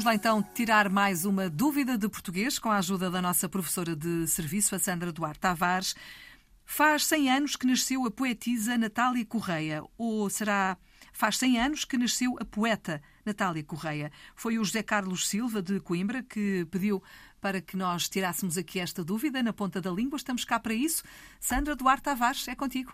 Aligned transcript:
Vamos 0.00 0.06
lá 0.06 0.14
então 0.14 0.42
tirar 0.42 0.88
mais 0.88 1.26
uma 1.26 1.50
dúvida 1.50 1.98
de 1.98 2.08
português 2.08 2.58
com 2.58 2.70
a 2.70 2.78
ajuda 2.78 3.10
da 3.10 3.20
nossa 3.20 3.50
professora 3.50 3.94
de 3.94 4.26
serviço, 4.26 4.74
a 4.74 4.78
Sandra 4.78 5.12
Duarte 5.12 5.40
Tavares. 5.40 5.94
Faz 6.64 7.04
100 7.04 7.30
anos 7.30 7.54
que 7.54 7.66
nasceu 7.66 8.06
a 8.06 8.10
poetisa 8.10 8.78
Natália 8.78 9.26
Correia, 9.26 9.84
ou 9.98 10.30
será 10.30 10.78
faz 11.12 11.36
100 11.36 11.60
anos 11.60 11.84
que 11.84 11.98
nasceu 11.98 12.34
a 12.40 12.46
poeta 12.46 13.02
Natália 13.26 13.62
Correia? 13.62 14.10
Foi 14.34 14.58
o 14.58 14.64
José 14.64 14.82
Carlos 14.82 15.28
Silva 15.28 15.60
de 15.60 15.78
Coimbra 15.80 16.22
que 16.22 16.66
pediu 16.70 17.02
para 17.38 17.60
que 17.60 17.76
nós 17.76 18.08
tirássemos 18.08 18.56
aqui 18.56 18.80
esta 18.80 19.04
dúvida 19.04 19.42
na 19.42 19.52
ponta 19.52 19.82
da 19.82 19.90
língua. 19.90 20.16
Estamos 20.16 20.46
cá 20.46 20.58
para 20.58 20.72
isso. 20.72 21.02
Sandra 21.38 21.76
Duarte 21.76 22.04
Tavares, 22.04 22.48
é 22.48 22.54
contigo. 22.54 22.90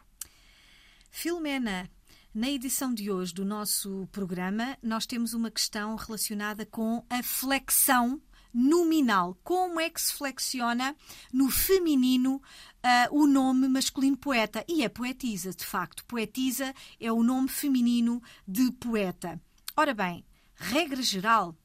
Filomena, 1.08 1.88
na 2.36 2.50
edição 2.50 2.92
de 2.92 3.10
hoje 3.10 3.32
do 3.32 3.46
nosso 3.46 4.06
programa, 4.12 4.76
nós 4.82 5.06
temos 5.06 5.32
uma 5.32 5.50
questão 5.50 5.96
relacionada 5.96 6.66
com 6.66 7.02
a 7.08 7.22
flexão 7.22 8.20
nominal. 8.52 9.38
Como 9.42 9.80
é 9.80 9.88
que 9.88 9.98
se 9.98 10.12
flexiona 10.12 10.94
no 11.32 11.48
feminino 11.48 12.34
uh, 12.34 13.18
o 13.18 13.26
nome 13.26 13.66
masculino 13.68 14.18
poeta? 14.18 14.62
E 14.68 14.84
é 14.84 14.88
poetisa, 14.90 15.50
de 15.54 15.64
facto. 15.64 16.04
Poetisa 16.04 16.74
é 17.00 17.10
o 17.10 17.22
nome 17.22 17.48
feminino 17.48 18.22
de 18.46 18.70
poeta. 18.72 19.40
Ora 19.74 19.94
bem, 19.94 20.22
regra 20.56 21.00
geral, 21.00 21.56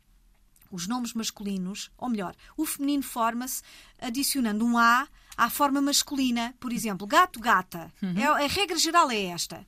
os 0.71 0.87
nomes 0.87 1.13
masculinos, 1.13 1.91
ou 1.97 2.07
melhor, 2.07 2.33
o 2.55 2.65
feminino 2.65 3.03
forma-se 3.03 3.61
adicionando 3.99 4.63
um 4.63 4.77
A 4.77 5.05
à 5.35 5.49
forma 5.49 5.81
masculina. 5.81 6.55
Por 6.61 6.71
exemplo, 6.71 7.05
gato, 7.05 7.41
gata. 7.41 7.93
Uhum. 8.01 8.17
É, 8.17 8.45
a 8.45 8.47
regra 8.47 8.77
geral 8.77 9.11
é 9.11 9.21
esta. 9.23 9.67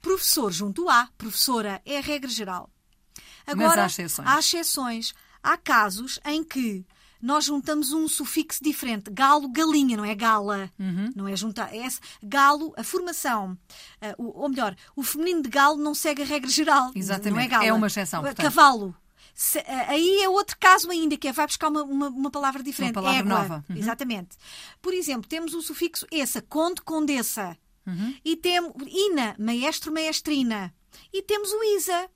Professor 0.00 0.50
junto 0.52 0.88
a, 0.88 1.08
professora, 1.16 1.80
é 1.84 1.98
a 1.98 2.00
regra 2.00 2.30
geral. 2.30 2.70
Agora, 3.46 3.68
Mas 3.68 3.78
há 3.78 3.86
exceções. 3.86 4.28
Há 4.28 4.38
exceções. 4.38 5.14
Há 5.42 5.56
casos 5.56 6.20
em 6.24 6.44
que 6.44 6.86
nós 7.22 7.44
juntamos 7.44 7.92
um 7.92 8.08
sufixo 8.08 8.62
diferente. 8.62 9.08
Galo, 9.10 9.48
galinha, 9.48 9.96
não 9.96 10.04
é 10.04 10.14
gala. 10.14 10.68
Uhum. 10.78 11.12
Não 11.14 11.28
é 11.28 11.36
juntar. 11.36 11.72
É. 11.72 11.86
Galo, 12.20 12.74
a 12.76 12.82
formação. 12.82 13.56
Uh, 14.18 14.32
ou 14.34 14.48
melhor, 14.48 14.74
o 14.96 15.04
feminino 15.04 15.40
de 15.40 15.48
galo 15.48 15.76
não 15.76 15.94
segue 15.94 16.22
a 16.22 16.24
regra 16.24 16.50
geral. 16.50 16.90
Exatamente. 16.94 17.34
Não 17.34 17.40
é, 17.40 17.46
gala. 17.46 17.64
é 17.64 17.72
uma 17.72 17.86
exceção. 17.86 18.22
Portanto. 18.22 18.42
Cavalo. 18.44 18.94
Se, 19.34 19.58
uh, 19.58 19.64
aí 19.88 20.20
é 20.22 20.28
outro 20.28 20.56
caso 20.58 20.90
ainda, 20.90 21.16
que 21.16 21.28
é 21.28 21.32
vai 21.32 21.46
buscar 21.46 21.68
uma, 21.68 21.84
uma, 21.84 22.08
uma 22.08 22.30
palavra 22.30 22.60
diferente. 22.62 22.96
Uma 22.96 23.02
palavra 23.02 23.20
Égua. 23.20 23.38
nova. 23.38 23.64
Uhum. 23.70 23.76
Exatamente. 23.76 24.36
Por 24.80 24.92
exemplo, 24.92 25.28
temos 25.28 25.54
o 25.54 25.62
sufixo 25.62 26.04
essa, 26.10 26.42
conde, 26.42 26.82
condessa. 26.82 27.56
Uhum. 27.86 28.14
E 28.24 28.36
temos 28.36 28.74
Ina, 28.86 29.34
maestro, 29.38 29.92
maestrina. 29.92 30.74
E 31.12 31.22
temos 31.22 31.50
o 31.52 31.64
Isa, 31.76 32.10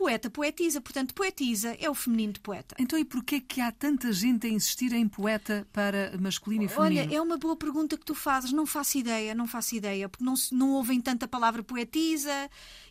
poeta, 0.00 0.30
poetisa. 0.30 0.80
Portanto, 0.80 1.12
poetisa 1.12 1.76
é 1.78 1.90
o 1.90 1.94
feminino 1.94 2.32
de 2.32 2.40
poeta. 2.40 2.74
Então, 2.78 2.98
e 2.98 3.04
porquê 3.04 3.38
que 3.38 3.60
há 3.60 3.70
tanta 3.70 4.10
gente 4.14 4.46
a 4.46 4.50
insistir 4.50 4.94
em 4.94 5.06
poeta 5.06 5.68
para 5.74 6.16
masculino 6.18 6.64
e 6.64 6.68
feminino? 6.68 7.02
Olha, 7.02 7.14
é 7.14 7.20
uma 7.20 7.36
boa 7.36 7.54
pergunta 7.54 7.98
que 7.98 8.04
tu 8.06 8.14
fazes. 8.14 8.50
Não 8.50 8.64
faço 8.64 8.96
ideia, 8.96 9.34
não 9.34 9.46
faço 9.46 9.74
ideia. 9.76 10.08
Porque 10.08 10.24
não, 10.24 10.32
não 10.52 10.70
ouvem 10.70 11.02
tanta 11.02 11.28
palavra 11.28 11.62
poetisa. 11.62 12.32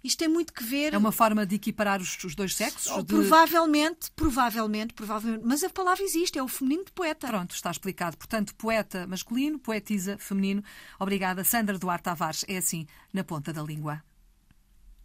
Isto 0.03 0.19
tem 0.19 0.27
muito 0.27 0.53
que 0.53 0.63
ver... 0.63 0.93
É 0.93 0.99
uma 0.99 1.11
forma 1.11 1.47
de 1.47 1.55
equiparar 1.55 1.99
os, 1.99 2.23
os 2.23 2.35
dois 2.35 2.55
sexos? 2.55 2.95
De... 3.03 3.05
Provavelmente, 3.05 4.11
provavelmente, 4.15 4.93
provavelmente. 4.93 5.43
Mas 5.43 5.63
a 5.63 5.69
palavra 5.71 6.03
existe, 6.03 6.37
é 6.37 6.43
o 6.43 6.47
feminino 6.47 6.85
de 6.85 6.91
poeta. 6.91 7.27
Pronto, 7.27 7.55
está 7.55 7.71
explicado. 7.71 8.17
Portanto, 8.17 8.53
poeta 8.53 9.07
masculino, 9.07 9.57
poetisa 9.57 10.15
feminino. 10.19 10.63
Obrigada, 10.99 11.43
Sandra 11.43 11.79
Duarte 11.79 12.03
Tavares. 12.03 12.45
É 12.47 12.57
assim, 12.57 12.85
na 13.11 13.23
ponta 13.23 13.51
da 13.51 13.63
língua. 13.63 14.03